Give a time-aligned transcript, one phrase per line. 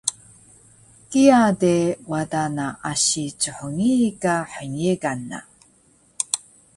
[1.09, 1.75] kiya de
[2.11, 5.39] wada na asi chngii ka hnyegan na